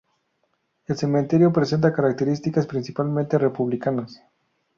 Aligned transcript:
El 0.87 0.97
Cementerio 0.97 1.53
presenta 1.53 1.93
características 1.93 2.65
principalmente 2.65 3.37
republicanas. 3.37 4.19